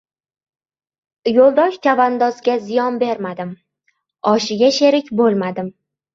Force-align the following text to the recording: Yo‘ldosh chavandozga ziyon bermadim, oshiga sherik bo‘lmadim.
Yo‘ldosh 1.31 1.77
chavandozga 1.87 2.57
ziyon 2.71 2.99
bermadim, 3.05 3.53
oshiga 4.35 4.73
sherik 4.81 5.15
bo‘lmadim. 5.23 5.73